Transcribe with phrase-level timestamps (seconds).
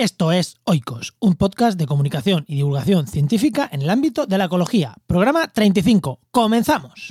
[0.00, 4.46] Esto es Oikos, un podcast de comunicación y divulgación científica en el ámbito de la
[4.46, 4.94] ecología.
[5.06, 6.20] Programa 35.
[6.30, 7.10] ¡Comenzamos!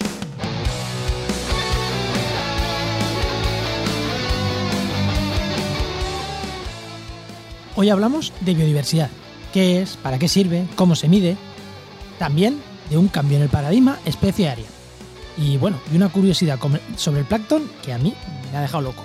[7.75, 9.11] Hoy hablamos de biodiversidad.
[9.53, 9.95] ¿Qué es?
[9.97, 10.65] ¿Para qué sirve?
[10.75, 11.37] ¿Cómo se mide?
[12.17, 12.59] También
[12.89, 14.65] de un cambio en el paradigma especie-área.
[15.37, 16.57] Y bueno, y una curiosidad
[16.95, 18.15] sobre el plancton que a mí
[18.51, 19.03] me ha dejado loco.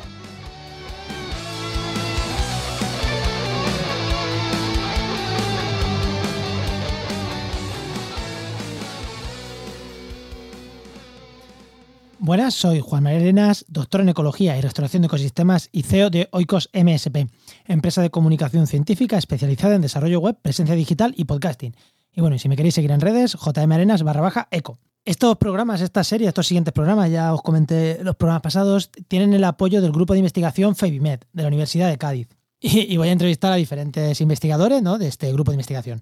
[12.27, 16.30] Buenas, soy Juan María Arenas, doctor en Ecología y Restauración de Ecosistemas y CEO de
[16.32, 17.28] Oikos MSP,
[17.66, 21.77] empresa de comunicación científica especializada en desarrollo web, presencia digital y podcasting.
[22.15, 24.79] Y bueno, y si me queréis seguir en redes, jmarenas barra baja eco.
[25.05, 29.45] Estos programas, esta serie, estos siguientes programas, ya os comenté los programas pasados, tienen el
[29.45, 32.29] apoyo del grupo de investigación FEBIMED de la Universidad de Cádiz.
[32.63, 36.01] Y, voy a entrevistar a diferentes investigadores de este grupo de investigación.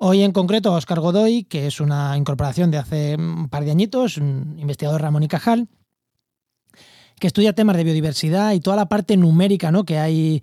[0.00, 4.16] Hoy en concreto Oscar Godoy, que es una incorporación de hace un par de añitos,
[4.16, 5.66] un investigador Ramón y Cajal,
[7.18, 9.82] que estudia temas de biodiversidad y toda la parte numérica ¿no?
[9.84, 10.40] que hay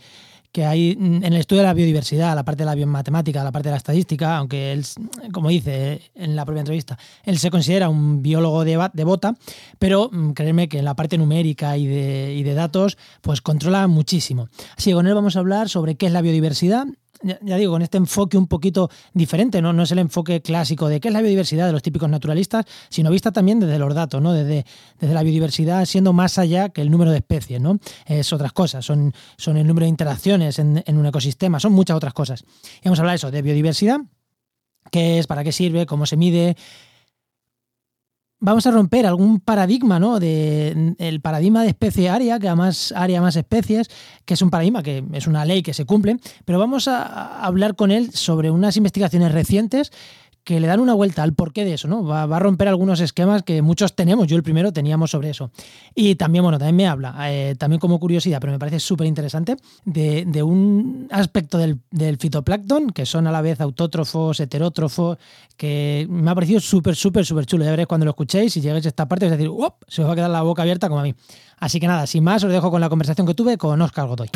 [0.52, 3.68] que hay en el estudio de la biodiversidad, la parte de la biomatemática, la parte
[3.68, 4.86] de la estadística, aunque él,
[5.34, 9.36] como dice en la propia entrevista, él se considera un biólogo de, bota,
[9.80, 13.88] pero mm, créeme que en la parte numérica y de, y de datos, pues controla
[13.88, 14.48] muchísimo.
[14.78, 16.88] Así que con él vamos a hablar sobre qué es la biodiversidad,
[17.26, 19.74] ya, digo, con este enfoque un poquito diferente, ¿no?
[19.74, 23.10] No es el enfoque clásico de qué es la biodiversidad de los típicos naturalistas, sino
[23.10, 24.34] vista también desde los datos, ¿no?
[24.34, 24.66] Desde,
[25.00, 27.80] desde la biodiversidad siendo más allá que el número de especies, ¿no?
[28.06, 31.98] Es otras cosas, son, son el número de interacciones en, en un ecosistema, son muchas
[31.98, 32.44] otras cosas.
[32.82, 34.00] Y vamos a hablar de eso, de biodiversidad,
[34.92, 36.56] qué es, para qué sirve, cómo se mide,
[38.40, 40.20] vamos a romper algún paradigma, ¿no?
[40.20, 43.90] De, el paradigma de especie área, que además área más especies,
[44.26, 47.76] que es un paradigma que es una ley que se cumple, pero vamos a hablar
[47.76, 49.92] con él sobre unas investigaciones recientes
[50.46, 52.06] que le dan una vuelta al porqué de eso, ¿no?
[52.06, 55.50] Va, a romper algunos esquemas que muchos tenemos, yo el primero teníamos sobre eso.
[55.96, 59.58] Y también, bueno, también me habla, eh, también como curiosidad, pero me parece súper interesante,
[59.86, 61.80] de, un aspecto del,
[62.20, 65.18] fitoplancton, que son a la vez autótrofos, heterótrofos,
[65.58, 67.66] que me ha parecido súper, súper, súper chulo.
[67.66, 69.50] Ya veréis cuando lo escuchéis y lleguéis a esta parte, es decir,
[69.88, 71.16] se os va a quedar la boca abierta como a mí.
[71.58, 74.30] Así que nada, sin más, os dejo con la conversación que tuve con Oscar Godoy.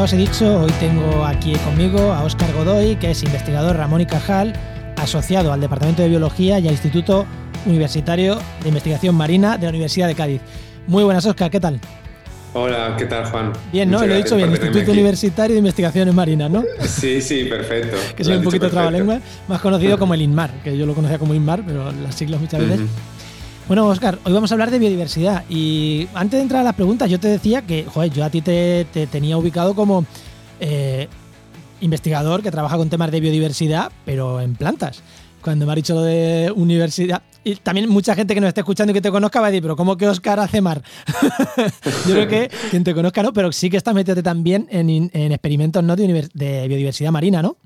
[0.00, 4.00] Ya os he dicho, hoy tengo aquí conmigo a Óscar Godoy, que es investigador Ramón
[4.00, 4.54] y Cajal,
[4.96, 7.26] asociado al Departamento de Biología y al Instituto
[7.66, 10.40] Universitario de Investigación Marina de la Universidad de Cádiz.
[10.86, 11.80] Muy buenas, Óscar, ¿qué tal?
[12.54, 13.52] Hola, ¿qué tal, Juan?
[13.70, 13.98] Bien, ¿no?
[14.06, 16.64] Lo he dicho bien, Instituto Universitario de Investigaciones Marinas, ¿no?
[16.80, 17.98] Sí, sí, perfecto.
[18.16, 21.34] que soy un poquito trabalengua, más conocido como el INMAR, que yo lo conocía como
[21.34, 22.80] INMAR, pero las siglas muchas veces.
[23.70, 25.44] Bueno, Oscar, hoy vamos a hablar de biodiversidad.
[25.48, 28.42] Y antes de entrar a las preguntas, yo te decía que, joder, yo a ti
[28.42, 30.04] te, tenía ubicado como
[30.58, 31.06] eh,
[31.80, 35.04] investigador que trabaja con temas de biodiversidad, pero en plantas.
[35.40, 37.22] Cuando me ha dicho lo de universidad.
[37.44, 39.62] Y también mucha gente que nos esté escuchando y que te conozca va a decir,
[39.62, 40.82] pero ¿cómo que Oscar hace mar?
[42.08, 45.84] yo creo que quien te conozca no, pero sí que estás metido también en, experimentos
[45.84, 45.94] ¿no?
[45.94, 47.56] de, de biodiversidad marina, ¿no?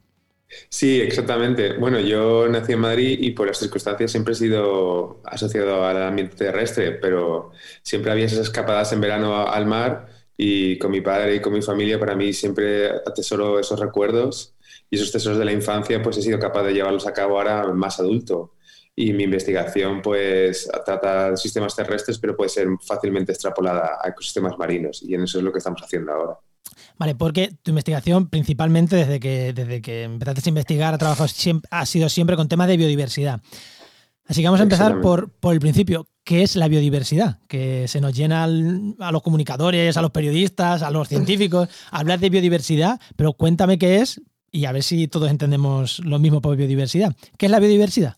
[0.68, 1.74] Sí, exactamente.
[1.78, 6.36] Bueno, yo nací en Madrid y por las circunstancias siempre he sido asociado al ambiente
[6.36, 10.06] terrestre, pero siempre había esas escapadas en verano al mar
[10.36, 14.54] y con mi padre y con mi familia para mí siempre atesoro esos recuerdos
[14.90, 17.72] y esos tesoros de la infancia pues he sido capaz de llevarlos a cabo ahora
[17.72, 18.54] más adulto.
[18.96, 25.02] Y mi investigación pues trata sistemas terrestres pero puede ser fácilmente extrapolada a ecosistemas marinos
[25.02, 26.38] y en eso es lo que estamos haciendo ahora.
[26.98, 31.68] Vale, porque tu investigación principalmente desde que, desde que empezaste a investigar ha, trabajado siempre,
[31.70, 33.40] ha sido siempre con temas de biodiversidad.
[34.26, 36.08] Así que vamos a empezar por, por el principio.
[36.24, 37.40] ¿Qué es la biodiversidad?
[37.46, 42.30] Que se nos llena a los comunicadores, a los periodistas, a los científicos, hablar de
[42.30, 47.14] biodiversidad, pero cuéntame qué es y a ver si todos entendemos lo mismo por biodiversidad.
[47.36, 48.16] ¿Qué es la biodiversidad?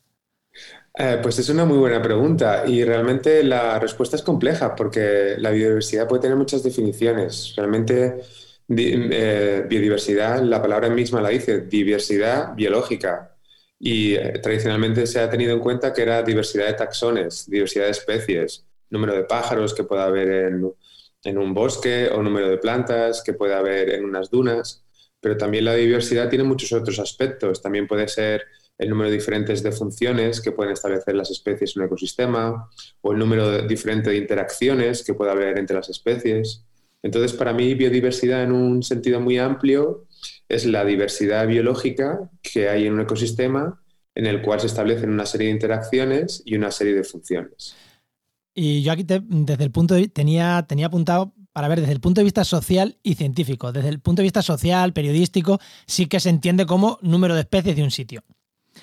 [0.99, 5.51] Eh, pues es una muy buena pregunta y realmente la respuesta es compleja porque la
[5.51, 7.53] biodiversidad puede tener muchas definiciones.
[7.55, 8.23] Realmente
[8.69, 13.37] eh, biodiversidad, la palabra misma la dice, diversidad biológica.
[13.79, 17.91] Y eh, tradicionalmente se ha tenido en cuenta que era diversidad de taxones, diversidad de
[17.91, 20.73] especies, número de pájaros que pueda haber en,
[21.25, 24.83] en un bosque o número de plantas que pueda haber en unas dunas.
[25.21, 27.61] Pero también la diversidad tiene muchos otros aspectos.
[27.61, 28.45] También puede ser
[28.79, 32.69] el número diferentes de funciones que pueden establecer las especies en un ecosistema
[33.01, 36.65] o el número diferente de interacciones que puede haber entre las especies
[37.03, 40.07] Entonces, para mí, biodiversidad en un sentido muy amplio
[40.49, 43.81] es la diversidad biológica que hay en un ecosistema
[44.15, 47.77] en el cual se establecen una serie de interacciones y una serie de funciones.
[48.55, 52.21] Y yo aquí desde el punto de tenía, tenía apuntado para ver desde el punto
[52.21, 53.73] de vista social y científico.
[53.73, 57.77] Desde el punto de vista social, periodístico, sí que se entiende como número de especies
[57.77, 58.25] de un sitio.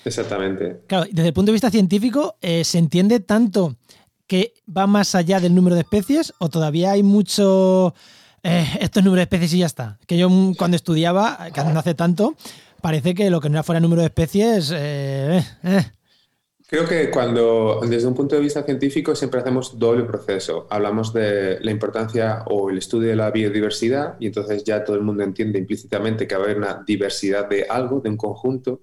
[0.04, 0.82] Exactamente.
[0.86, 3.76] Claro, desde el punto de vista científico, eh, ¿se entiende tanto
[4.26, 7.94] que va más allá del número de especies o todavía hay mucho...
[8.42, 9.98] Eh, estos números de especies y ya está.
[10.06, 12.36] Que yo mm, cuando estudiaba, que no hace tanto,
[12.82, 14.70] parece que lo que no era fuera número de especies...
[14.74, 15.42] Eh,
[16.66, 20.66] Creo que cuando, desde un punto de vista científico, siempre hacemos doble proceso.
[20.70, 25.02] Hablamos de la importancia o el estudio de la biodiversidad y entonces ya todo el
[25.02, 28.80] mundo entiende implícitamente que va a haber una diversidad de algo, de un conjunto.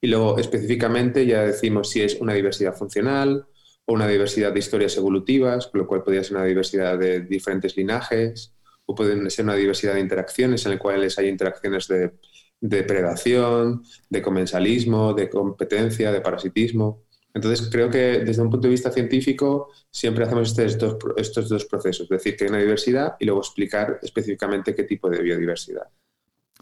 [0.00, 3.46] Y luego específicamente ya decimos si es una diversidad funcional
[3.84, 7.76] o una diversidad de historias evolutivas, con lo cual podría ser una diversidad de diferentes
[7.76, 8.54] linajes
[8.86, 12.12] o pueden ser una diversidad de interacciones en las cuales hay interacciones de,
[12.60, 17.04] de predación, de comensalismo, de competencia, de parasitismo.
[17.34, 22.02] Entonces, creo que desde un punto de vista científico siempre hacemos estos, estos dos procesos,
[22.02, 25.88] es decir, que hay una diversidad y luego explicar específicamente qué tipo de biodiversidad.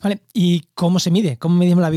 [0.03, 1.39] Vale, ¿y cómo se mide?
[1.39, 1.91] ¿Cómo medimos la,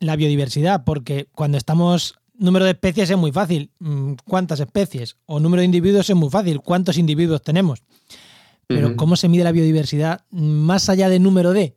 [0.00, 0.84] la biodiversidad?
[0.84, 3.70] Porque cuando estamos número de especies es muy fácil.
[3.78, 5.16] Mm, ¿Cuántas especies?
[5.26, 6.60] O número de individuos es muy fácil.
[6.60, 7.82] ¿Cuántos individuos tenemos?
[8.66, 11.74] Pero ¿cómo se mide la biodiversidad más allá del número de?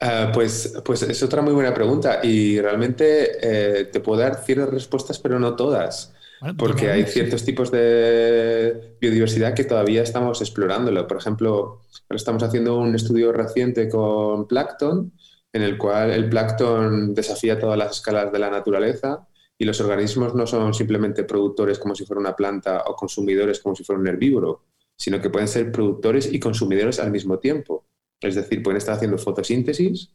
[0.00, 4.70] Ah, pues, pues es otra muy buena pregunta y realmente eh, te puedo dar ciertas
[4.70, 6.12] respuestas, pero no todas.
[6.56, 11.06] Porque hay ciertos tipos de biodiversidad que todavía estamos explorándolo.
[11.06, 15.12] Por ejemplo, estamos haciendo un estudio reciente con plancton,
[15.52, 19.26] en el cual el plancton desafía todas las escalas de la naturaleza
[19.58, 23.76] y los organismos no son simplemente productores como si fuera una planta o consumidores como
[23.76, 24.64] si fuera un herbívoro,
[24.96, 27.86] sino que pueden ser productores y consumidores al mismo tiempo.
[28.18, 30.14] Es decir, pueden estar haciendo fotosíntesis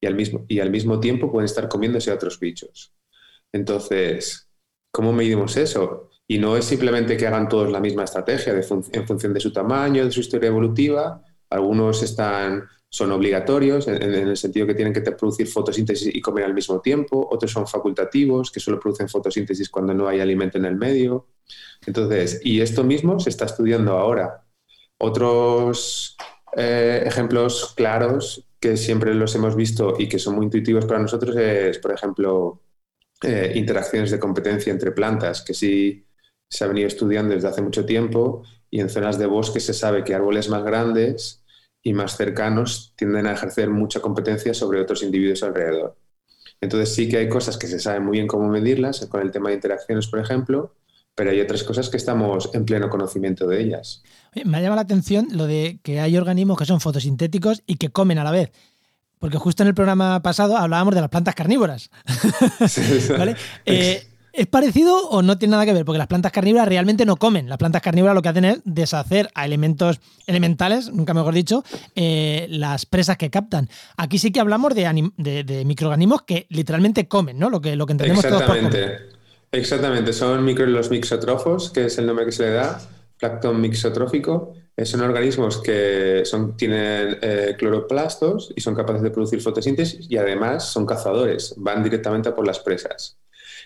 [0.00, 2.94] y al mismo, y al mismo tiempo pueden estar comiéndose a otros bichos.
[3.52, 4.45] Entonces,
[4.96, 6.08] ¿cómo medimos eso?
[6.26, 10.06] Y no es simplemente que hagan todos la misma estrategia en función de su tamaño,
[10.06, 11.22] de su historia evolutiva.
[11.50, 16.54] Algunos están, son obligatorios en, el sentido que tienen que producir fotosíntesis y comer al
[16.54, 17.28] mismo tiempo.
[17.30, 21.26] Otros son facultativos, que solo producen fotosíntesis cuando no hay alimento en el medio.
[21.86, 24.46] Entonces, y esto mismo se está estudiando ahora.
[24.96, 26.16] Otros
[26.56, 31.36] eh, ejemplos claros que siempre los hemos visto y que son muy intuitivos para nosotros
[31.36, 32.62] es, por ejemplo,
[33.22, 36.06] eh, interacciones de competencia entre plantas, que sí
[36.48, 40.04] se ha venido estudiando desde hace mucho tiempo y en zonas de bosque se sabe
[40.04, 41.42] que árboles más grandes
[41.82, 45.96] y más cercanos tienden a ejercer mucha competencia sobre otros individuos alrededor.
[46.60, 49.50] Entonces sí que hay cosas que se saben muy bien cómo medirlas, con el tema
[49.50, 50.74] de interacciones, por ejemplo,
[51.14, 54.02] pero hay otras cosas que estamos en pleno conocimiento de ellas.
[54.44, 57.90] Me ha llamado la atención lo de que hay organismos que son fotosintéticos y que
[57.90, 58.50] comen a la vez.
[59.18, 61.90] Porque justo en el programa pasado hablábamos de las plantas carnívoras.
[63.66, 65.86] Eh, ¿Es parecido o no tiene nada que ver?
[65.86, 67.48] Porque las plantas carnívoras realmente no comen.
[67.48, 71.64] Las plantas carnívoras lo que hacen es deshacer a elementos elementales, nunca mejor dicho,
[71.94, 73.70] eh, las presas que captan.
[73.96, 77.48] Aquí sí que hablamos de, microorganismos que literalmente comen, ¿no?
[77.48, 79.08] Lo que, lo que entendemos todos por comer.
[79.52, 82.78] Exactamente, son micro, los mixotrofos, que es el nombre que se le da,
[83.18, 84.52] plancton mixotrófico.
[84.84, 90.64] Son organismos que son, tienen eh, cloroplastos y son capaces de producir fotosíntesis y además
[90.64, 93.16] son cazadores, van directamente a por las presas.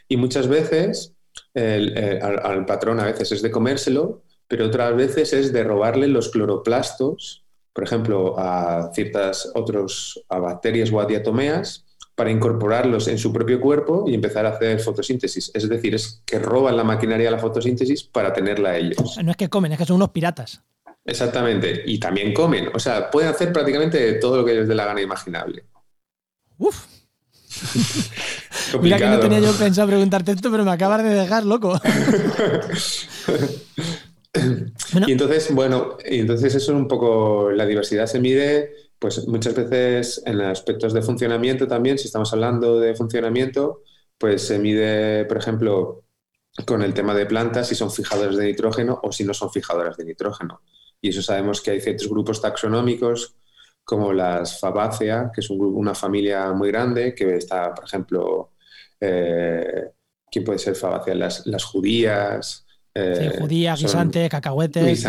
[0.08, 1.14] Y muchas veces
[1.54, 6.28] eh, al, patrón a veces es de comérselo, pero otras veces es de robarle los
[6.28, 13.32] cloroplastos, por ejemplo, a ciertas otros, a bacterias o a diatomeas, para incorporarlos en su
[13.32, 15.50] propio cuerpo y empezar a hacer fotosíntesis.
[15.54, 19.18] Es decir, es que roban la maquinaria de la fotosíntesis para tenerla ellos.
[19.24, 20.62] No es que comen, es que son unos piratas.
[21.10, 22.68] Exactamente, y también comen.
[22.72, 25.64] O sea, pueden hacer prácticamente todo lo que les dé la gana imaginable.
[26.58, 26.86] Uf.
[28.80, 31.78] Mira que no tenía yo pensado preguntarte esto, pero me acabas de dejar loco.
[35.08, 39.56] Y entonces, bueno, y entonces eso es un poco, la diversidad se mide pues muchas
[39.56, 43.82] veces en aspectos de funcionamiento también, si estamos hablando de funcionamiento,
[44.18, 46.04] pues se mide, por ejemplo,
[46.64, 49.96] con el tema de plantas si son fijadoras de nitrógeno o si no son fijadoras
[49.96, 50.60] de nitrógeno.
[51.00, 53.34] Y eso sabemos que hay ciertos grupos taxonómicos
[53.84, 58.52] como las Fabaceae, que es una familia muy grande, que está, por ejemplo,
[59.00, 59.90] eh,
[60.30, 61.16] ¿quién puede ser Fabaceae?
[61.16, 65.02] Las, las judías, eh, judías, guisantes, cacahuetes,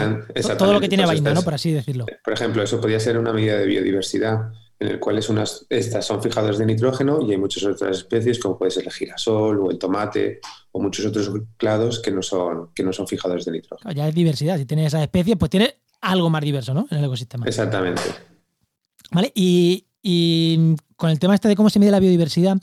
[0.57, 1.41] todo lo que tiene vaina, ¿no?
[1.41, 2.05] Por así decirlo.
[2.23, 6.07] Por ejemplo, eso podría ser una medida de biodiversidad en el cual es unas, estas
[6.07, 9.69] son fijadoras de nitrógeno y hay muchas otras especies, como puede ser el girasol o
[9.69, 10.39] el tomate
[10.71, 13.91] o muchos otros clados que no son, que no son fijadores de nitrógeno.
[13.93, 14.57] Ya es diversidad.
[14.57, 16.87] Si tiene esas especies, pues tiene algo más diverso, ¿no?
[16.89, 17.45] En el ecosistema.
[17.45, 18.01] Exactamente.
[19.11, 22.57] Vale, y, y con el tema este de cómo se mide la biodiversidad,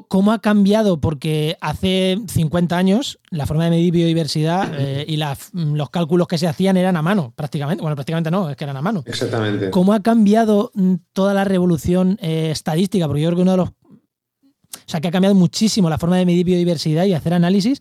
[0.00, 1.00] ¿Cómo ha cambiado?
[1.00, 6.48] Porque hace 50 años la forma de medir biodiversidad eh, y los cálculos que se
[6.48, 7.82] hacían eran a mano, prácticamente.
[7.82, 9.02] Bueno, prácticamente no, es que eran a mano.
[9.04, 9.70] Exactamente.
[9.70, 13.06] ¿Cómo ha cambiado mm, toda la revolución eh, estadística?
[13.06, 13.68] Porque yo creo que uno de los.
[13.68, 17.78] O sea, que ha cambiado muchísimo la forma de medir biodiversidad y hacer análisis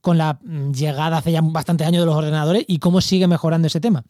[0.00, 3.66] con la mm, llegada hace ya bastantes años de los ordenadores y cómo sigue mejorando
[3.66, 4.04] ese tema.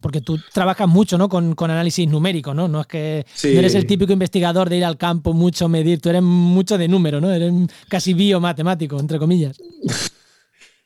[0.00, 1.28] Porque tú trabajas mucho ¿no?
[1.28, 2.68] con, análisis numérico, ¿no?
[2.68, 6.08] No es que no eres el típico investigador de ir al campo mucho, medir, tú
[6.08, 7.30] eres mucho de número, ¿no?
[7.30, 7.52] Eres
[7.88, 9.60] casi biomatemático, entre comillas.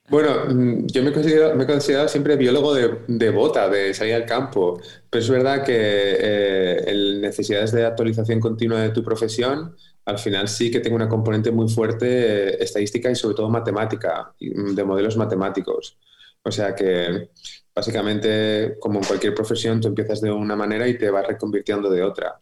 [0.09, 5.23] Bueno, mm, yo me, he considerado siempre biólogo de, bota, de salir al campo, pero
[5.23, 10.81] es verdad que eh, necesidades de actualización continua de tu profesión, al final sí que
[10.81, 12.07] tengo una componente muy fuerte
[12.51, 15.99] eh, estadística y sobre todo matemática, mm, de modelos matemáticos.
[16.43, 17.31] O sea que
[17.75, 22.03] básicamente, como en cualquier profesión, tú empiezas de una manera y te vas reconvirtiendo de
[22.03, 22.41] otra.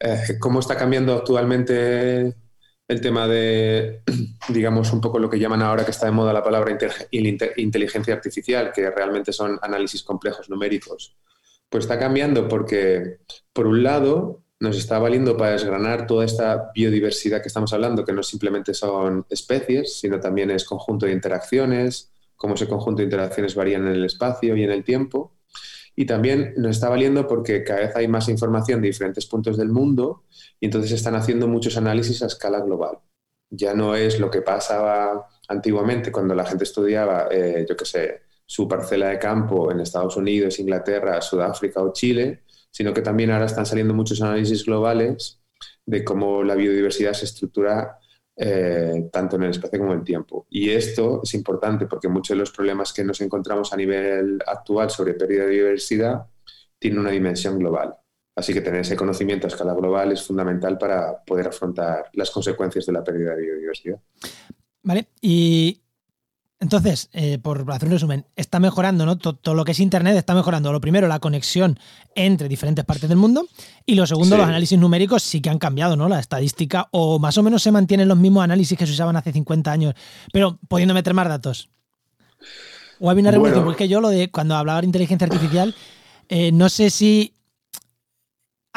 [0.00, 2.34] Eh, ¿Cómo está cambiando actualmente
[2.86, 4.02] el tema de,
[4.48, 6.76] digamos, un poco lo que llaman ahora que está de moda la palabra
[7.56, 11.16] inteligencia artificial, que realmente son análisis complejos numéricos?
[11.68, 13.18] Pues está cambiando porque,
[13.52, 18.12] por un lado, nos está valiendo para desgranar toda esta biodiversidad que estamos hablando, que
[18.12, 23.54] no simplemente son especies, sino también es conjunto de interacciones, cómo ese conjunto de interacciones
[23.54, 25.36] varían en el espacio y en el tiempo.
[25.96, 29.68] Y también nos está valiendo porque cada vez hay más información de diferentes puntos del
[29.68, 30.24] mundo
[30.58, 32.98] y entonces están haciendo muchos análisis a escala global.
[33.50, 38.22] Ya no es lo que pasaba antiguamente cuando la gente estudiaba, eh, yo qué sé,
[38.46, 43.46] su parcela de campo en Estados Unidos, Inglaterra, Sudáfrica o Chile, sino que también ahora
[43.46, 45.40] están saliendo muchos análisis globales
[45.86, 47.98] de cómo la biodiversidad se estructura
[48.36, 50.46] eh, tanto en el espacio como en el tiempo.
[50.50, 54.90] Y esto es importante porque muchos de los problemas que nos encontramos a nivel actual
[54.90, 56.26] sobre pérdida de biodiversidad
[56.78, 57.94] tienen una dimensión global.
[58.36, 62.84] Así que tener ese conocimiento a escala global es fundamental para poder afrontar las consecuencias
[62.86, 64.00] de la pérdida de biodiversidad.
[64.82, 65.83] Vale, y
[66.60, 69.18] entonces, eh, por hacer un resumen, está mejorando, ¿no?
[69.18, 70.72] Todo, lo que es Internet está mejorando.
[70.72, 71.78] Lo primero, la conexión
[72.14, 73.46] entre diferentes partes del mundo.
[73.84, 76.08] Y lo segundo, los análisis numéricos sí que han cambiado, ¿no?
[76.08, 79.32] La estadística, o más o menos se mantienen los mismos análisis que se usaban hace
[79.32, 79.94] 50 años,
[80.32, 81.68] pero pudiendo meter más datos.
[83.00, 85.74] O hay una revolución, porque yo lo de cuando hablaba de inteligencia artificial,
[86.28, 87.34] eh, no sé si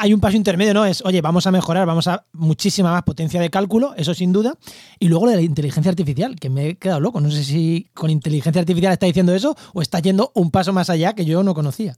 [0.00, 0.86] hay un paso intermedio, ¿no?
[0.86, 4.56] Es, oye, vamos a mejorar, vamos a muchísima más potencia de cálculo, eso sin duda.
[5.00, 7.20] Y luego lo de la inteligencia artificial, que me he quedado loco.
[7.20, 10.88] No sé si con inteligencia artificial está diciendo eso o está yendo un paso más
[10.88, 11.96] allá que yo no conocía.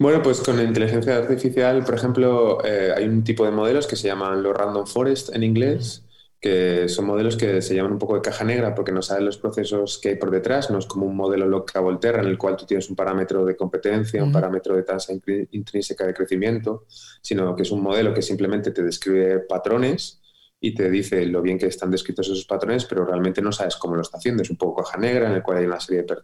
[0.00, 3.94] Bueno, pues con la inteligencia artificial, por ejemplo, eh, hay un tipo de modelos que
[3.94, 6.02] se llaman los random forest en inglés,
[6.42, 9.38] que son modelos que se llaman un poco de caja negra porque no saben los
[9.38, 12.56] procesos que hay por detrás, no es como un modelo loca volterra en el cual
[12.56, 15.12] tú tienes un parámetro de competencia, un parámetro de tasa
[15.52, 16.84] intrínseca de crecimiento,
[17.22, 20.20] sino que es un modelo que simplemente te describe patrones
[20.60, 23.94] y te dice lo bien que están descritos esos patrones, pero realmente no sabes cómo
[23.94, 24.42] lo está haciendo.
[24.42, 26.16] Es un poco caja negra en el cual hay una serie de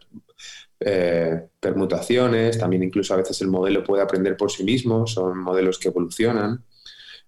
[0.81, 5.79] eh, permutaciones, también incluso a veces el modelo puede aprender por sí mismo, son modelos
[5.79, 6.65] que evolucionan.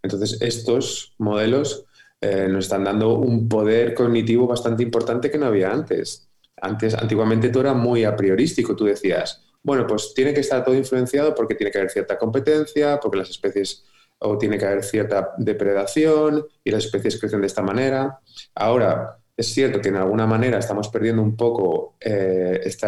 [0.03, 1.87] Entonces, estos modelos
[2.21, 6.29] eh, nos están dando un poder cognitivo bastante importante que no había antes.
[6.61, 8.77] Antes, antiguamente todo era muy a priorístico.
[8.77, 12.99] Tú decías, bueno, pues tiene que estar todo influenciado porque tiene que haber cierta competencia,
[13.01, 13.85] porque las especies
[14.19, 18.21] o tiene que haber cierta depredación y las especies crecen de esta manera.
[18.55, 22.87] Ahora, es cierto que en alguna manera estamos perdiendo un poco eh, este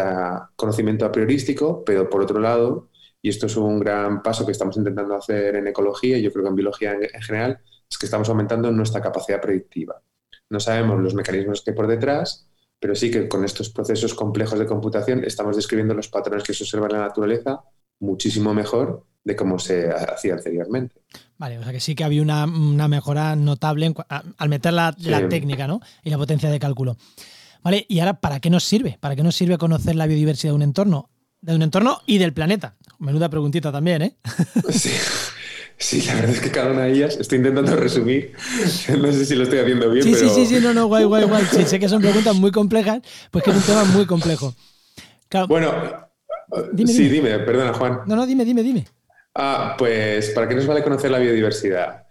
[0.55, 4.77] conocimiento a priorístico, pero por otro lado, y esto es un gran paso que estamos
[4.77, 7.59] intentando hacer en ecología y yo creo que en biología en general,
[7.93, 10.01] es que estamos aumentando nuestra capacidad predictiva.
[10.49, 12.47] No sabemos los mecanismos que hay por detrás,
[12.79, 16.63] pero sí que con estos procesos complejos de computación estamos describiendo los patrones que se
[16.63, 17.63] observan en la naturaleza
[17.99, 20.95] muchísimo mejor de cómo se hacía anteriormente.
[21.37, 22.47] Vale, o sea que sí que había una,
[22.87, 23.93] mejora notable
[24.37, 24.93] al meter la,
[25.29, 25.79] técnica ¿no?
[26.03, 26.97] y la potencia de cálculo.
[27.61, 28.97] Vale, y ahora, ¿para qué nos sirve?
[28.99, 31.09] ¿Para qué nos sirve conocer la biodiversidad de un entorno?
[31.43, 32.77] De un entorno y del planeta.
[32.99, 34.17] Menuda preguntita también, ¿eh?
[34.71, 34.91] Sí.
[35.75, 38.31] Sí, la verdad es que cada una de ellas estoy intentando resumir.
[38.97, 40.33] No sé si lo estoy haciendo bien, sí, pero...
[40.33, 41.43] Sí, sí, sí, no, no, guay, guay, guay.
[41.51, 44.55] Sí, sé que son preguntas muy complejas, pues que es un tema muy complejo.
[45.49, 45.73] Bueno,
[46.85, 47.99] sí, dime, perdona, Juan.
[48.05, 48.85] No, no, dime, dime, dime.
[49.35, 52.02] Ah, pues, ¿para qué nos vale conocer la biodiversidad?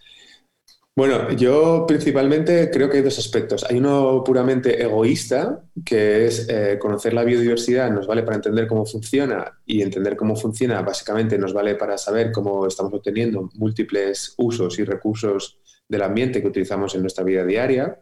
[0.94, 3.64] Bueno, yo principalmente creo que hay dos aspectos.
[3.64, 8.84] Hay uno puramente egoísta, que es eh, conocer la biodiversidad, nos vale para entender cómo
[8.84, 14.78] funciona y entender cómo funciona básicamente nos vale para saber cómo estamos obteniendo múltiples usos
[14.78, 15.58] y recursos
[15.88, 17.98] del ambiente que utilizamos en nuestra vida diaria,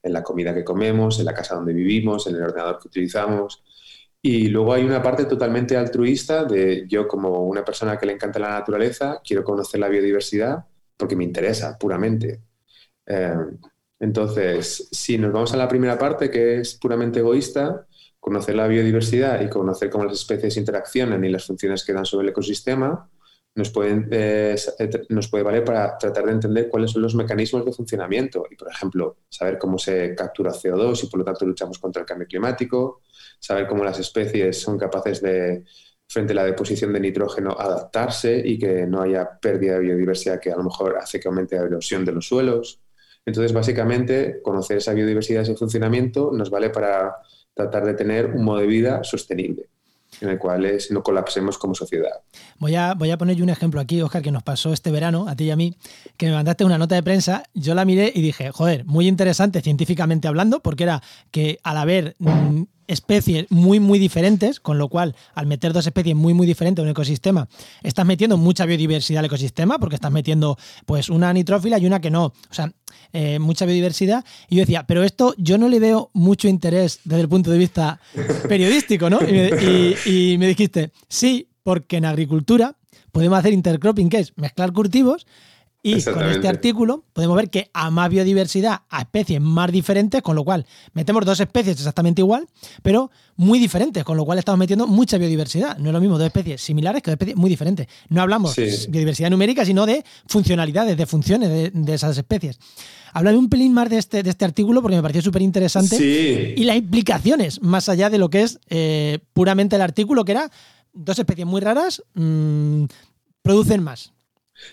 [0.00, 3.64] en la comida que comemos, en la casa donde vivimos, en el ordenador que utilizamos.
[4.22, 8.38] Y luego hay una parte totalmente altruista de yo como una persona que le encanta
[8.38, 10.67] la naturaleza, quiero conocer la biodiversidad
[10.98, 12.42] porque me interesa puramente.
[13.06, 13.34] Eh,
[14.00, 17.86] entonces, si nos vamos a la primera parte, que es puramente egoísta,
[18.20, 22.24] conocer la biodiversidad y conocer cómo las especies interaccionan y las funciones que dan sobre
[22.24, 23.08] el ecosistema,
[23.54, 27.64] nos, pueden, eh, eh, nos puede valer para tratar de entender cuáles son los mecanismos
[27.64, 31.78] de funcionamiento y, por ejemplo, saber cómo se captura CO2 y por lo tanto luchamos
[31.78, 33.02] contra el cambio climático,
[33.40, 35.64] saber cómo las especies son capaces de,
[36.08, 40.50] frente a la deposición de nitrógeno, adaptarse y que no haya pérdida de biodiversidad que
[40.50, 42.80] a lo mejor hace que aumente la erosión de los suelos.
[43.26, 47.16] Entonces, básicamente, conocer esa biodiversidad, ese funcionamiento, nos vale para
[47.52, 49.68] tratar de tener un modo de vida sostenible
[50.20, 52.10] en el cual no colapsemos como sociedad.
[52.58, 55.26] Voy a, voy a poner yo un ejemplo aquí, Oscar, que nos pasó este verano,
[55.28, 55.76] a ti y a mí,
[56.16, 59.60] que me mandaste una nota de prensa, yo la miré y dije, joder, muy interesante
[59.60, 65.14] científicamente hablando, porque era que al haber mm, especies muy, muy diferentes, con lo cual,
[65.34, 67.48] al meter dos especies muy, muy diferentes en un ecosistema,
[67.82, 70.56] estás metiendo mucha biodiversidad al ecosistema, porque estás metiendo
[70.86, 72.24] pues una nitrófila y una que no.
[72.26, 72.72] O sea,
[73.12, 74.24] eh, mucha biodiversidad.
[74.48, 77.58] Y yo decía, pero esto yo no le veo mucho interés desde el punto de
[77.58, 78.00] vista
[78.48, 79.20] periodístico, ¿no?
[79.22, 82.76] y me dijiste, sí, porque en agricultura
[83.12, 85.26] podemos hacer intercropping, que es mezclar cultivos,
[85.80, 90.34] y con este artículo podemos ver que a más biodiversidad, a especies más diferentes, con
[90.34, 92.48] lo cual metemos dos especies exactamente igual,
[92.82, 95.78] pero muy diferentes, con lo cual estamos metiendo mucha biodiversidad.
[95.78, 97.86] No es lo mismo dos especies similares que dos especies muy diferentes.
[98.08, 102.58] No hablamos de biodiversidad numérica, sino de funcionalidades, de funciones de, esas especies.
[103.12, 106.54] Háblame un pelín más de este, de este artículo porque me pareció súper interesante.
[106.56, 110.50] Y las implicaciones, más allá de lo que es eh, puramente el artículo, que era
[110.92, 112.84] dos especies muy raras, mmm,
[113.42, 114.12] producen más.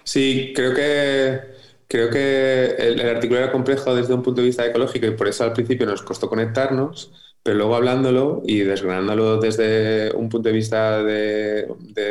[0.04, 1.42] Sí, creo que,
[1.88, 5.44] creo que el, artículo era complejo desde un punto de vista ecológico y por eso
[5.44, 7.12] al principio nos costó conectarnos,
[7.44, 11.68] pero luego hablándolo y desgranándolo desde un punto de vista de,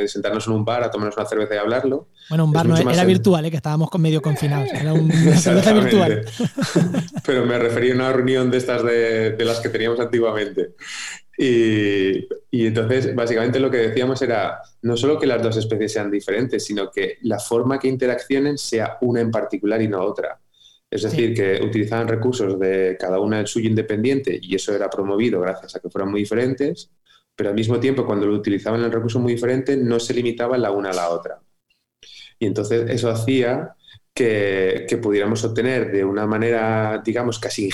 [0.07, 2.09] sentarnos en un bar a tomarnos una cerveza y hablarlo.
[2.29, 3.51] Bueno, un bar no era virtual, ¿eh?
[3.51, 6.25] que estábamos con medio confinados, era una cerveza virtual.
[7.27, 10.75] pero me refería a una reunión de estas de, de las que teníamos antiguamente.
[11.37, 16.65] Y, entonces, básicamente lo que decíamos era no solo que las dos especies sean diferentes,
[16.65, 20.39] sino que la forma que interaccionen sea una en particular y no otra.
[20.91, 25.41] Es decir, que utilizaban recursos de cada una el suyo independiente y eso era promovido
[25.41, 26.91] gracias a que fueran muy diferentes,
[27.35, 30.71] pero al mismo tiempo cuando lo utilizaban el recurso muy diferente no se limitaban la
[30.71, 31.41] una a la otra.
[32.39, 33.75] Y entonces eso hacía
[34.15, 37.69] que, pudiéramos obtener de una manera, digamos, casi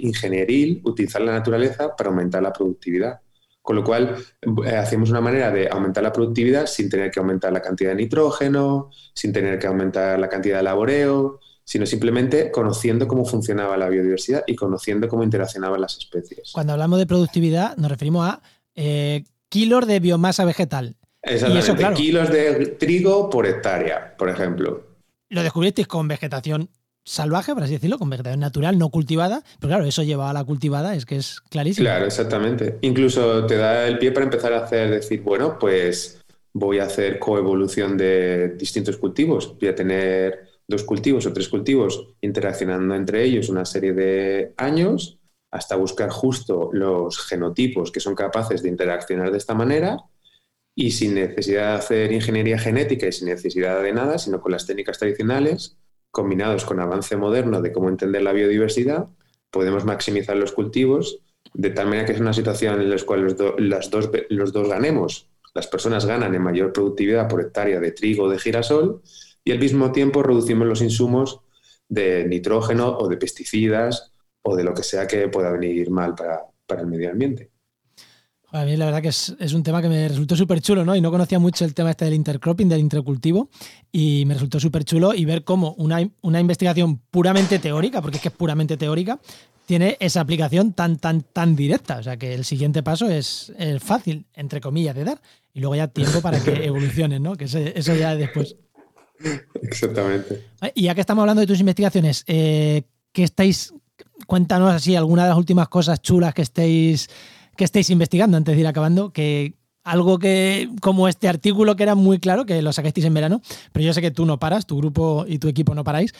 [0.00, 3.20] ingenieril, utilizar la naturaleza para aumentar la productividad.
[3.62, 4.16] Con lo cual,
[4.64, 7.96] eh, hacemos una manera de aumentar la productividad sin tener que aumentar la cantidad de
[7.96, 13.88] nitrógeno, sin tener que aumentar la cantidad de laboreo, sino simplemente conociendo cómo funcionaba la
[13.88, 16.52] biodiversidad y conociendo cómo interaccionaban las especies.
[16.52, 18.40] Cuando hablamos de productividad, nos referimos a
[18.76, 20.96] eh, kilos de biomasa vegetal.
[21.22, 24.85] Exactamente, kilos de trigo por hectárea, por ejemplo
[25.28, 26.70] lo descubristeis con vegetación
[27.04, 30.44] salvaje, por así decirlo, con vegetación natural, no cultivada, pero claro, eso lleva a la
[30.44, 31.84] cultivada, es que es clarísimo.
[31.84, 32.78] Claro, exactamente.
[32.82, 36.20] Incluso te da el pie para empezar a hacer, decir, bueno, pues
[36.52, 42.14] voy a hacer coevolución de distintos cultivos, voy a tener dos cultivos o tres cultivos
[42.20, 45.18] interaccionando entre ellos una serie de años
[45.52, 49.98] hasta buscar justo los genotipos que son capaces de interaccionar de esta manera
[50.78, 54.66] y sin necesidad de hacer ingeniería genética y sin necesidad de nada, sino con las
[54.66, 55.78] técnicas tradicionales,
[56.10, 59.08] combinados con avance moderno de cómo entender la biodiversidad,
[59.50, 61.20] podemos maximizar los cultivos
[61.54, 65.30] de tal manera que es una situación en la cual los, dos, ganemos.
[65.54, 69.00] Las personas ganan en mayor productividad por hectárea de trigo o de girasol
[69.42, 71.40] y al mismo tiempo reducimos los insumos
[71.88, 74.12] de nitrógeno o de pesticidas
[74.42, 77.55] o de lo que sea que pueda venir mal para el medio ambiente.
[78.52, 80.94] A mí la verdad que es, un tema que me resultó súper chulo, ¿no?
[80.94, 83.50] Y no conocía mucho el tema este del intercropping, del intercultivo,
[83.90, 88.22] y me resultó súper chulo y ver cómo una, una, investigación puramente teórica, porque es
[88.22, 89.18] que es puramente teórica,
[89.66, 91.98] tiene esa aplicación tan, tan, tan directa.
[91.98, 95.20] O sea que el siguiente paso es, fácil, entre comillas, de dar,
[95.52, 97.34] y luego ya tiempo para que evolucionen, ¿no?
[97.34, 98.56] Que eso ya después.
[99.62, 100.44] Exactamente.
[100.74, 102.82] Y ya que estamos hablando de tus investigaciones, eh,
[103.12, 103.74] ¿qué estáis?
[104.26, 107.08] Cuéntanos así alguna de las últimas cosas chulas que estéis
[107.56, 109.54] que estéis investigando antes de ir acabando, que
[109.86, 113.40] algo que, como este artículo que era muy claro, que lo sacasteis en verano,
[113.72, 116.12] pero yo sé que tú no paras, tu grupo y tu equipo no paráis.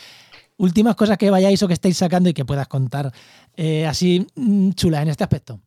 [0.57, 3.13] Últimas cosas que vayáis o que estéis sacando y que puedas contar
[3.57, 5.61] eh, así mm, chulas en este aspecto.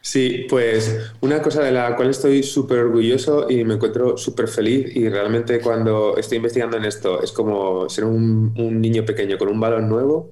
[0.00, 4.96] Sí, pues una cosa de la cual estoy súper orgulloso y me encuentro súper feliz
[4.96, 9.48] y realmente cuando estoy investigando en esto es como ser un, un niño pequeño con
[9.48, 10.30] un balón nuevo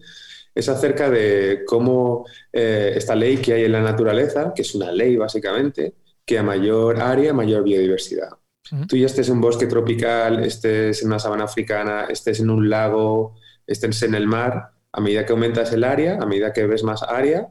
[0.55, 4.91] es acerca de cómo eh, esta ley que hay en la naturaleza, que es una
[4.93, 8.31] ley básicamente, que a mayor área, mayor biodiversidad.
[8.87, 12.71] Tú ya estés en un bosque tropical, estés en una sabana africana, estés en un
[12.71, 13.35] lago,
[13.67, 17.03] estés en el mar, a medida que aumentas el área, a medida que ves más
[17.03, 17.49] área,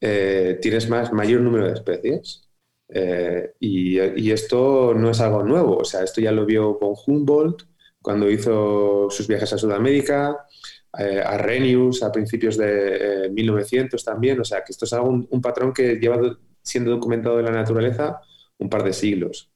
[0.00, 2.48] eh, tienes más, mayor número de especies.
[2.88, 7.64] Eh, y, esto no es algo nuevo, o sea, esto ya lo vio von Humboldt
[8.00, 10.45] cuando hizo sus viajes a Sudamérica,
[10.98, 15.42] eh, a Arrhenius a principios de 1900 también, o sea, que esto es algo, un,
[15.42, 18.20] patrón que lleva siendo documentado en la naturaleza
[18.58, 19.50] un par de siglos.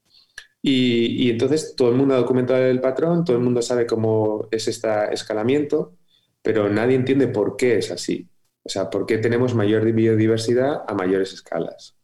[0.62, 4.68] Y, entonces todo el mundo ha documentado el patrón, todo el mundo sabe cómo es
[4.68, 5.96] este escalamiento,
[6.42, 8.28] pero nadie entiende por qué es así.
[8.62, 11.96] O sea, por qué tenemos mayor biodiversidad a mayores escalas.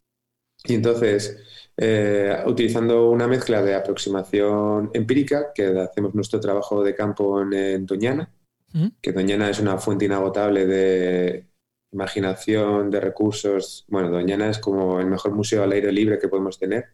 [0.64, 1.38] Y entonces,
[1.76, 8.32] eh, utilizando una mezcla de aproximación empírica, que hacemos nuestro trabajo de campo en, Doñana,
[8.72, 8.88] ¿Mm?
[9.00, 11.46] que Doñana es una fuente inagotable de
[11.92, 13.84] imaginación, de recursos.
[13.88, 16.86] Bueno, Doñana es como el mejor museo al aire libre que podemos tener.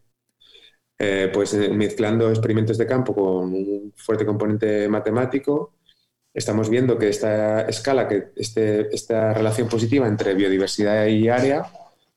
[0.99, 5.73] Eh, pues eh, mezclando experimentos de campo con un fuerte componente matemático,
[6.33, 11.65] estamos viendo que esta escala, que este, esta relación positiva entre biodiversidad y área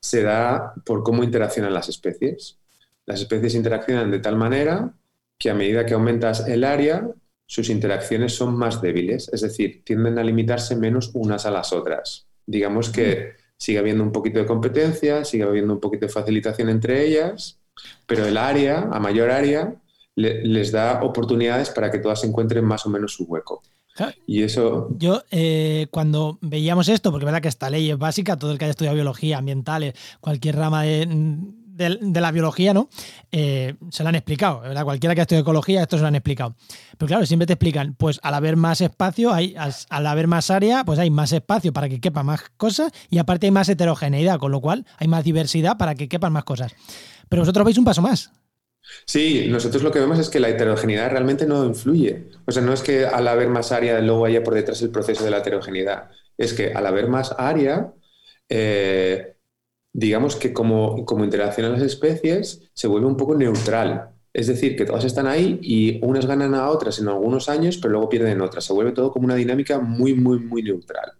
[0.01, 2.59] se da por cómo interaccionan las especies.
[3.07, 4.95] Las especies interaccionan de tal manera
[5.39, 7.11] que a medida que aumentas el área,
[7.47, 12.27] sus interacciones son más débiles, es decir, tienden a limitarse menos unas a las otras.
[12.45, 17.07] Digamos que sigue habiendo un poquito de competencia, sigue habiendo un poquito de facilitación entre
[17.07, 17.59] ellas,
[18.07, 19.75] pero el área, a mayor área,
[20.17, 23.63] les da oportunidades para que todas encuentren más o menos su hueco.
[24.27, 24.89] Y eso.
[24.99, 28.59] Yo, eh, cuando veíamos esto, porque es verdad que esta ley es básica, todo el
[28.59, 31.07] que haya estudiado biología, ambientales, cualquier rama de,
[31.77, 32.89] la biología, ¿no?
[33.33, 34.85] Eh, se lo han explicado, ¿verdad?
[34.85, 36.57] Cualquiera que haya estudiado ecología, esto se lo han explicado.
[36.99, 40.85] Pero claro, siempre te explican, pues al haber más espacio, hay, al, haber más área,
[40.85, 44.53] pues hay más espacio para que quepa más cosas y aparte hay más heterogeneidad, con
[44.53, 46.75] lo cual hay más diversidad para que quepan más cosas.
[47.29, 48.31] Pero vosotros veis un paso más.
[49.05, 52.27] Sí, nosotros lo que vemos es que la heterogeneidad realmente no influye.
[52.47, 55.25] O sea, no es que al haber más área luego haya por detrás el proceso
[55.25, 56.11] de la heterogeneidad.
[56.39, 57.93] Es que al haber más área,
[58.49, 59.36] eh,
[59.97, 64.11] digamos que como, como interaccionan las especies, se vuelve un poco neutral.
[64.33, 67.93] Es decir, que todas están ahí y unas ganan a otras en algunos años, pero
[67.93, 68.65] luego pierden otras.
[68.65, 71.13] Se vuelve todo como una dinámica muy, muy, muy neutral.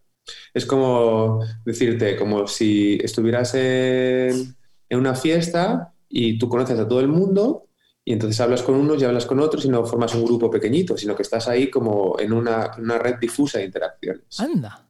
[0.53, 4.55] Es como decirte, como si estuvieras en,
[4.91, 7.67] en una fiesta y tú conoces a todo el mundo
[8.05, 10.97] y entonces hablas con unos y hablas con otros y no formas un grupo pequeñito,
[10.97, 14.39] sino que estás ahí como en una, red difusa de interacciones.
[14.39, 14.86] Anda.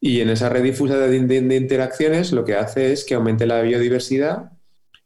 [0.00, 4.52] Y en esa red difusa de, interacciones lo que hace es que aumente la biodiversidad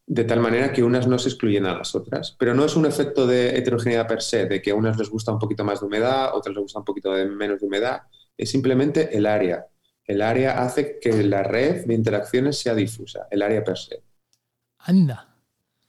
[0.06, 2.36] de tal manera que unas no se excluyen a las otras.
[2.38, 5.32] Pero no es un efecto de heterogeneidad per se, de que a unas les gusta
[5.32, 8.02] un poquito más de humedad, a otras les gusta un poquito de menos de humedad.
[8.36, 9.66] Es simplemente el área.
[10.04, 14.02] El área hace que la red de interacciones sea difusa, el área per se.
[14.78, 15.28] Anda.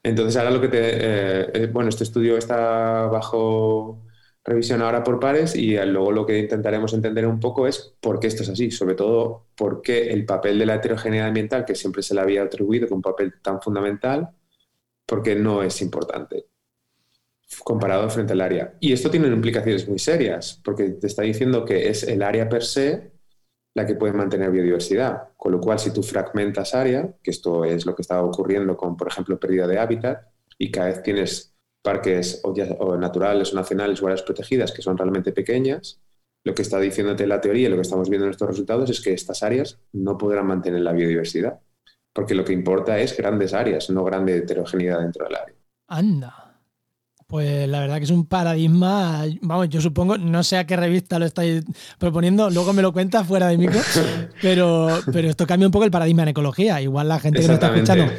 [0.04, 0.80] Entonces ahora lo que te...
[0.80, 4.06] Eh, eh, bueno, este estudio está bajo
[4.46, 8.28] revisión ahora por pares y luego lo que intentaremos entender un poco es por qué
[8.28, 12.04] esto es así, sobre todo por qué el papel de la heterogeneidad ambiental, que siempre
[12.04, 14.30] se le había atribuido como un papel tan fundamental,
[15.06, 16.48] porque no es importante
[17.64, 18.74] comparado frente al área.
[18.80, 22.64] Y esto tiene implicaciones muy serias, porque te está diciendo que es el área per
[22.64, 23.12] se
[23.76, 25.30] la que puede mantener biodiversidad.
[25.38, 28.96] Con lo cual, si tú fragmentas área, que esto es lo que está ocurriendo con,
[28.96, 30.28] por ejemplo, pérdida de hábitat,
[30.58, 31.53] y cada vez tienes
[31.84, 36.02] parques o, naturales o nacionales o áreas protegidas que son realmente pequeñas,
[36.46, 39.02] lo que está diciéndote la teoría y lo que estamos viendo en estos resultados es
[39.02, 41.60] que estas áreas no podrán mantener la biodiversidad,
[42.14, 45.56] porque lo que importa es grandes áreas, no grande heterogeneidad dentro del área.
[45.88, 46.44] Anda.
[47.28, 51.18] Pues la verdad que es un paradigma, vamos, yo supongo, no sé a qué revista
[51.18, 51.64] lo estáis
[51.98, 53.80] proponiendo, luego me lo cuenta fuera de micro,
[54.42, 56.80] pero, pero esto cambia un poco el paradigma en ecología.
[56.80, 58.14] Igual la gente que nos está escuchando,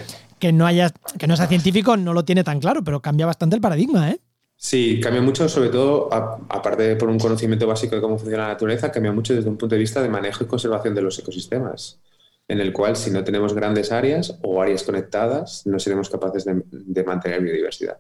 [0.45, 3.57] que no haya, que no sea científico, no lo tiene tan claro, pero cambia bastante
[3.57, 4.21] el paradigma, ¿eh?
[4.55, 8.49] Sí, cambia mucho, sobre todo, aparte de por un conocimiento básico de cómo funciona la
[8.51, 11.99] naturaleza, cambia mucho desde un punto de vista de manejo y conservación de los ecosistemas,
[12.47, 17.05] en el cual si no tenemos grandes áreas o áreas conectadas, no seremos capaces de
[17.05, 17.97] mantener biodiversidad.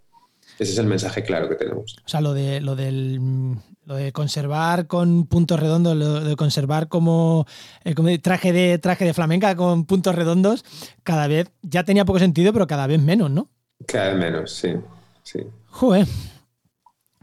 [0.58, 1.96] Ese es el mensaje claro que tenemos.
[2.04, 6.88] O sea, lo de, lo del, lo de conservar con puntos redondos, lo de conservar
[6.88, 7.46] como,
[7.84, 10.64] eh, como, traje, de, traje de flamenca con puntos redondos,
[11.02, 13.48] cada vez ya tenía poco sentido, pero cada vez menos, ¿no?
[13.86, 14.74] Cada vez menos, sí.
[15.22, 15.40] sí.
[15.66, 16.06] Joder.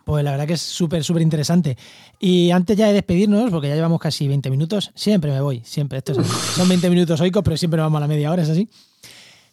[0.03, 1.77] Pues la verdad que es súper, súper interesante.
[2.19, 5.99] Y antes ya de despedirnos, porque ya llevamos casi 20 minutos, siempre me voy, siempre.
[5.99, 6.21] Esto
[6.55, 8.67] son 20 minutos oicos, pero siempre vamos a la media hora, es así.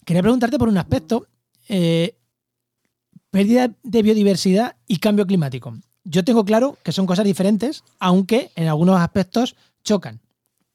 [0.05, 1.27] Quería preguntarte por un aspecto.
[1.69, 2.18] Eh,
[3.31, 5.75] pérdida de biodiversidad y cambio climático.
[6.05, 10.21] Yo tengo claro que son cosas diferentes, aunque en algunos aspectos chocan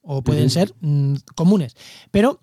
[0.01, 1.75] o pueden ser mm, comunes.
[2.11, 2.39] Pero,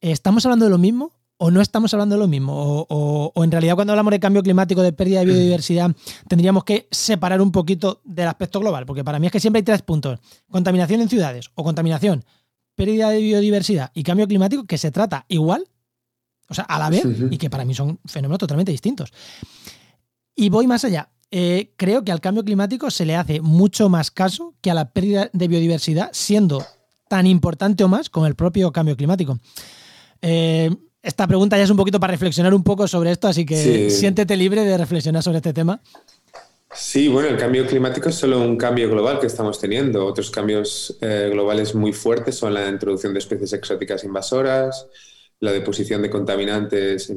[0.00, 1.12] ¿estamos hablando de lo mismo
[1.44, 4.80] o no estamos hablando de lo mismo, o, en realidad cuando hablamos de cambio climático,
[4.80, 5.90] de pérdida de biodiversidad,
[6.28, 9.64] tendríamos que separar un poquito del aspecto global, porque para mí es que siempre hay
[9.64, 10.20] tres puntos.
[10.48, 12.24] Contaminación en ciudades o contaminación,
[12.76, 15.64] pérdida de biodiversidad y cambio climático que se trata igual,
[16.52, 19.12] o sea, a la vez, y que para mí son fenómenos totalmente distintos.
[20.34, 21.10] Y voy más allá.
[21.30, 24.92] Eh, creo que al cambio climático se le hace mucho más caso que a la
[24.92, 26.64] pérdida de biodiversidad, siendo
[27.08, 29.38] tan importante o más como el propio cambio climático.
[30.20, 30.70] Eh,
[31.02, 34.36] esta pregunta ya es un poquito para reflexionar un poco sobre esto, así que siéntete
[34.36, 35.80] libre de reflexionar sobre este tema.
[36.74, 40.06] Sí, bueno, el cambio climático es solo un cambio global que estamos teniendo.
[40.06, 44.86] Otros cambios eh, globales muy fuertes son la introducción de especies exóticas invasoras,
[45.42, 47.12] la deposición de contaminantes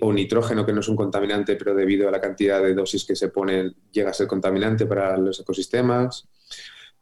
[0.00, 3.14] o nitrógeno, que no es un contaminante, pero debido a la cantidad de dosis que
[3.14, 6.26] se ponen llega a ser contaminante para los ecosistemas,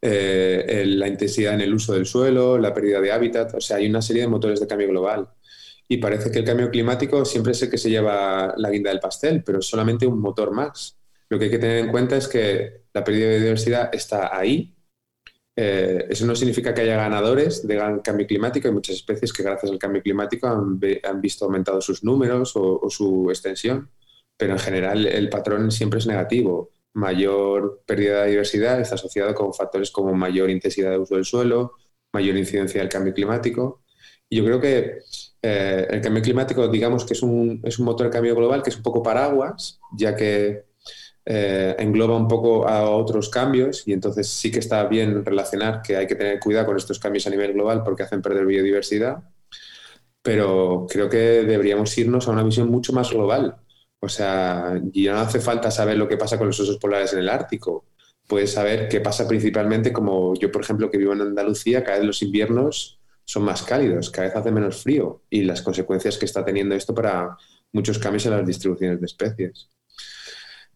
[0.03, 3.89] eh, la intensidad en el uso del suelo, la pérdida de hábitat, o sea, hay
[3.89, 5.29] una serie de motores de cambio global.
[5.87, 8.99] Y parece que el cambio climático siempre es el que se lleva la guinda del
[8.99, 10.99] pastel, pero es solamente un motor más.
[11.29, 14.76] Lo que hay que tener en cuenta es que la pérdida de biodiversidad está ahí
[15.59, 18.69] eh, eso no significa que haya ganadores de cambio climático.
[18.69, 20.79] Hay muchas especies que gracias al cambio climático han,
[21.21, 23.91] visto aumentados sus números o, su extensión,
[24.37, 26.71] pero en general el patrón siempre es negativo.
[26.93, 31.73] Mayor pérdida de diversidad está asociado con factores como mayor intensidad de uso del suelo,
[32.13, 33.83] mayor incidencia del cambio climático.
[34.29, 34.99] Y yo creo que
[35.43, 38.71] eh, el cambio climático, digamos que es un, es un motor de cambio global que
[38.71, 40.65] es un poco paraguas, ya que
[41.29, 45.97] eh, engloba un poco a otros cambios y entonces sí que está bien relacionar que
[45.97, 49.25] hay que tener cuidado con estos cambios a nivel global porque hacen perder biodiversidad,
[50.23, 53.57] pero creo que deberíamos irnos a una visión mucho más global.
[54.01, 57.21] O sea, ya no hace falta saber lo que pasa con los osos polares en
[57.21, 57.87] el Ártico.
[58.29, 62.07] Puedes saber qué pasa principalmente, como yo, por ejemplo, que vivo en Andalucía, cada vez
[62.07, 66.45] los inviernos son más cálidos, cada vez hace menos frío y las consecuencias que está
[66.45, 67.37] teniendo esto para
[67.73, 69.71] muchos cambios en las distribuciones de especies.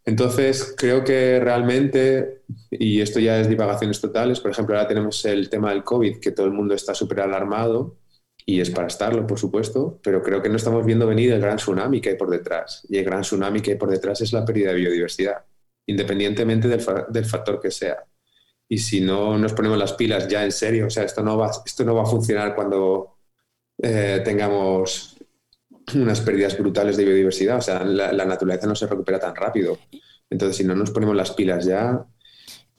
[0.05, 5.51] Entonces, creo que realmente, y esto ya es divagaciones totales, por ejemplo, ahora tenemos el
[5.51, 7.97] tema del COVID, que todo el mundo está súper alarmado,
[8.47, 11.57] y es para estarlo, por supuesto, pero creo que no estamos viendo venir el gran
[11.57, 12.87] tsunami que hay por detrás.
[12.89, 15.45] Y el gran tsunami que hay por detrás es la pérdida de biodiversidad,
[15.87, 16.81] independientemente del,
[17.25, 18.05] factor que sea.
[18.69, 21.51] Y si no nos ponemos las pilas ya en serio, o sea, esto no va,
[21.65, 23.19] esto no va a funcionar cuando
[23.83, 25.20] eh, tengamos
[25.95, 27.59] unas pérdidas brutales de biodiversidad.
[27.59, 29.79] O sea, la, naturaleza no se recupera tan rápido.
[30.29, 32.07] Entonces, si no nos ponemos las pilas ya,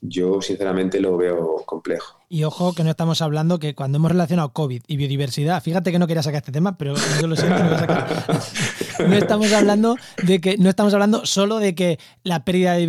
[0.02, 2.21] yo sinceramente lo veo complejo.
[2.34, 6.00] Y ojo que no estamos hablando que cuando hemos relacionado COVID y biodiversidad, fíjate que
[6.00, 8.08] no quería sacar este tema, pero yo lo siento, lo voy a sacar.
[9.10, 12.86] No estamos hablando de que no estamos hablando solo de que la pérdida de,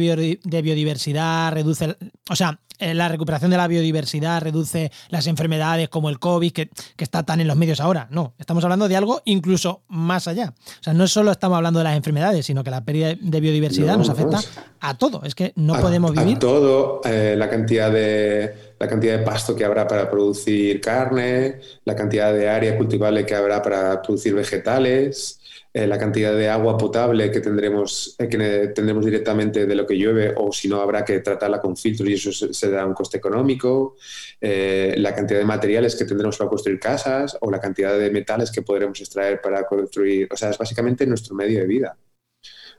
[0.62, 1.96] biodiversidad reduce,
[2.28, 6.70] o sea, eh, la recuperación de la biodiversidad reduce las enfermedades como el COVID, que,
[6.98, 8.08] está tan en los medios ahora.
[8.10, 10.54] No, estamos hablando de algo incluso más allá.
[10.80, 13.96] O sea, no solo estamos hablando de las enfermedades, sino que la pérdida de biodiversidad
[13.96, 14.40] nos afecta
[14.80, 15.22] a todo.
[15.24, 16.36] Es que no podemos vivir.
[16.36, 21.60] A todo, eh, la cantidad de la cantidad de pasto que habrá para producir carne,
[21.84, 25.40] la cantidad de área cultivable que habrá para producir vegetales,
[25.72, 29.94] eh, la cantidad de agua potable que tendremos, eh, que tendremos directamente de lo que
[29.96, 33.18] llueve o si no habrá que tratarla con filtros y eso se, da un coste
[33.18, 33.94] económico,
[34.40, 38.50] eh, la cantidad de materiales que tendremos para construir casas o la cantidad de metales
[38.50, 41.96] que podremos extraer para construir, o sea, es básicamente nuestro medio de vida.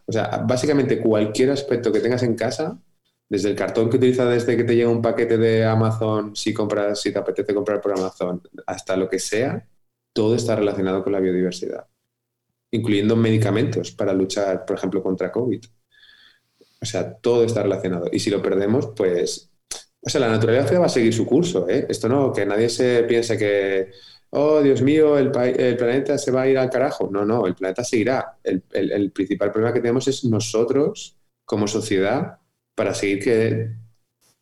[0.06, 2.78] O sea, básicamente cualquier aspecto que tengas en casa,
[3.34, 7.02] desde el cartón que utilizas desde que te llega un paquete de Amazon, si compras,
[7.02, 9.68] si te apetece comprar por Amazon, hasta lo que sea,
[10.14, 11.88] todo está relacionado con la biodiversidad
[12.74, 15.64] incluyendo medicamentos para luchar, por ejemplo, contra COVID.
[16.82, 18.08] O sea, todo está relacionado.
[18.12, 19.52] Y si lo perdemos, pues,
[20.02, 21.70] o sea, la naturaleza va a seguir su curso.
[21.70, 21.86] ¿eh?
[21.88, 23.92] Esto no, que nadie se piense que,
[24.32, 27.10] oh, Dios mío, el, planeta se va a ir al carajo.
[27.12, 28.40] No, no, el planeta seguirá.
[28.44, 31.16] El, principal problema que tenemos es nosotros,
[31.46, 32.40] como sociedad,
[32.76, 33.78] para seguir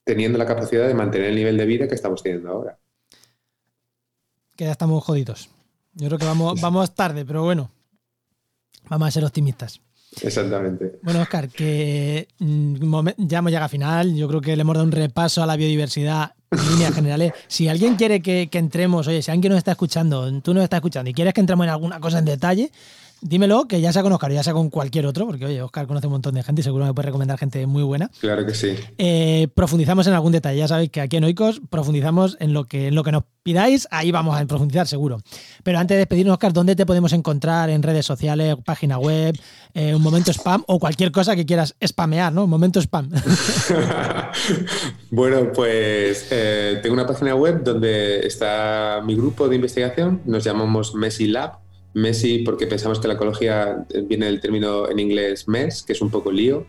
[0.04, 2.78] teniendo la capacidad de mantener el nivel de vida que estamos teniendo ahora.
[4.56, 5.50] Que ya estamos jodidos.
[5.94, 7.72] Yo creo que vamos, vamos tarde, pero bueno.
[8.90, 9.82] Vamos a ser optimistas.
[10.22, 11.00] Exactamente.
[11.04, 14.14] Bueno, Oscar, que mm, ya hemos llegado a final.
[14.16, 17.34] Yo creo que le hemos dado un repaso a la biodiversidad en líneas generales.
[17.48, 20.80] Si alguien quiere que, que, entremos, oye, si alguien nos está escuchando, tú nos estás
[20.80, 22.72] escuchando y quieres que entremos en alguna cosa en detalle,
[23.22, 26.08] dímelo, que ya sea con Oscar, ya sea con cualquier otro, porque oye, Oscar conoce
[26.08, 28.10] un montón de gente y seguro me puede recomendar gente muy buena.
[28.20, 28.76] Claro que sí.
[28.98, 30.58] Eh, profundizamos en algún detalle.
[30.58, 33.88] Ya sabéis que aquí en Oikos profundizamos en lo que, en lo que nos pidáis,
[33.92, 35.20] ahí vamos a profundizar seguro.
[35.64, 39.38] Pero antes de despedirnos, Oscar, ¿dónde te podemos encontrar en redes sociales, página web,
[39.74, 42.46] eh, un momento spam o cualquier cosa que quieras spamear, ¿no?
[42.46, 43.10] Un momento spam.
[45.12, 50.96] bueno, pues eh, tengo una página web donde está mi grupo de investigación, nos llamamos
[50.96, 51.62] Messi Lab
[51.94, 56.10] Messi porque pensamos que la ecología viene del término en inglés MES, que es un
[56.10, 56.66] poco lío,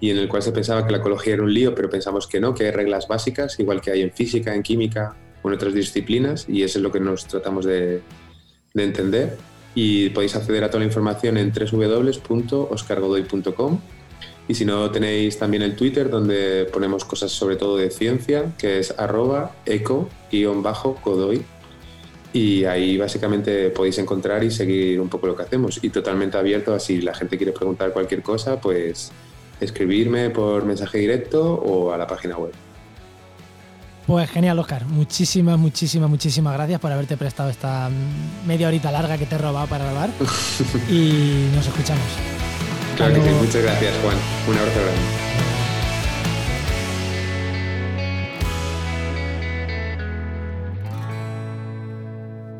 [0.00, 2.40] y en el cual se pensaba que la ecología era un lío, pero pensamos que
[2.40, 5.74] no, que hay reglas básicas, igual que hay en física, en química o en otras
[5.74, 8.02] disciplinas, y eso es lo que nos tratamos de,
[8.74, 9.36] de entender.
[9.74, 13.80] Y podéis acceder a toda la información en www.oscargodoy.com.
[14.48, 18.78] Y si no, tenéis también el Twitter, donde ponemos cosas sobre todo de ciencia, que
[18.78, 21.44] es arroba eco-godoy
[22.32, 26.74] y ahí básicamente podéis encontrar y seguir un poco lo que hacemos y totalmente abierto
[26.74, 29.10] a si la gente quiere preguntar cualquier cosa, pues
[29.60, 32.52] escribirme por mensaje directo o a la página web.
[34.06, 34.86] Pues genial, Oscar.
[34.86, 37.90] Muchísimas, muchísimas, muchísimas gracias por haberte prestado esta
[38.46, 40.08] media horita larga que te he robado para grabar.
[40.88, 42.06] y nos escuchamos.
[42.96, 43.28] Claro que sí.
[43.38, 44.16] Muchas gracias, Juan.
[44.48, 45.17] Un abrazo grande.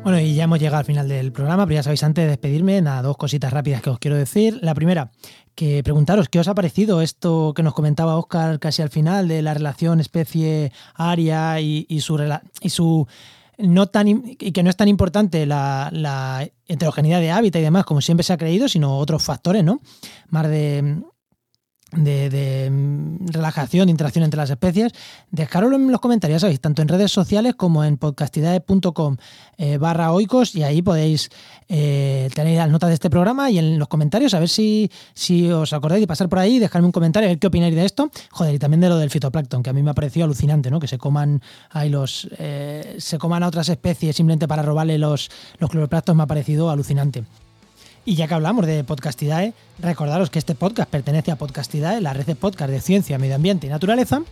[0.03, 2.81] Bueno, y ya hemos llegado al final del programa, pero ya sabéis, antes de despedirme,
[2.81, 4.57] nada, dos cositas rápidas que os quiero decir.
[4.61, 5.11] La primera,
[5.55, 9.41] que preguntaros, ¿qué os ha parecido esto que nos comentaba Oscar casi al final de
[9.41, 12.17] la relación especie-área y, su,
[12.61, 13.07] y su
[13.57, 17.83] no tan y que no es tan importante la, la, heterogeneidad de hábitat y demás
[17.83, 19.81] como siempre se ha creído, sino otros factores, ¿no?
[20.29, 21.03] Más de
[21.91, 24.91] de, mm, relajación, de interacción entre las especies,
[25.31, 26.59] dejadlo en los comentarios, ¿sabéis?
[26.59, 29.17] tanto en redes sociales como en podcastidades.com
[29.57, 31.29] eh, barra oicos y ahí podéis
[31.67, 35.51] eh, tener las notas de este programa y en los comentarios a ver si, si
[35.51, 38.11] os acordáis de pasar por ahí, dejarme un comentario, a ver qué opináis de esto.
[38.31, 40.79] Joder, y también de lo del fitoplancton, que a mí me ha parecido alucinante, ¿no?
[40.79, 45.29] Que se coman ahí los eh, se coman a otras especies simplemente para robarle los,
[45.59, 47.23] los me ha parecido alucinante.
[48.09, 52.25] Y ya que hablamos de Podcastidae, recordaros que este podcast pertenece a Podcastidae, la red
[52.25, 54.23] de podcast de ciencia, medio ambiente y naturaleza.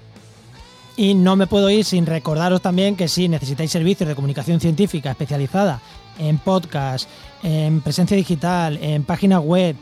[0.96, 5.12] Y no me puedo ir sin recordaros también que si necesitáis servicios de comunicación científica
[5.12, 5.80] especializada
[6.18, 7.08] en podcast,
[7.44, 9.76] en presencia digital, en página web,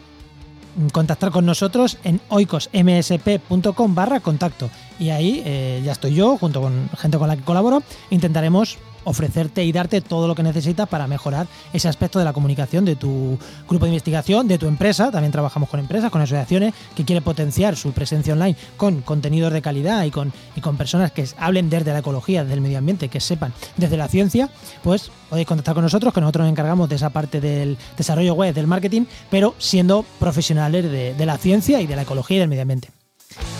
[0.91, 4.69] contactar con nosotros en oicosmsp.com barra contacto.
[4.99, 9.63] Y ahí eh, ya estoy yo, junto con gente con la que colaboro, intentaremos ofrecerte
[9.63, 13.37] y darte todo lo que necesitas para mejorar ese aspecto de la comunicación de tu
[13.67, 15.11] grupo de investigación, de tu empresa.
[15.11, 19.61] También trabajamos con empresas, con asociaciones que quieren potenciar su presencia online con contenidos de
[19.61, 23.09] calidad y con, y con personas que hablen desde la ecología, desde el medio ambiente,
[23.09, 24.49] que sepan desde la ciencia,
[24.83, 28.53] pues podéis contactar con nosotros, que nosotros nos encargamos de esa parte del desarrollo web,
[28.53, 32.61] del marketing, pero siendo profesionales de, la ciencia y de la ecología y del medio
[32.61, 32.89] ambiente.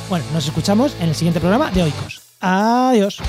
[0.09, 2.21] Bueno, nos escuchamos en el siguiente programa de Oikos.
[2.39, 3.19] Adiós.